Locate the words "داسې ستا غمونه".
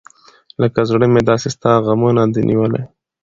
1.29-2.21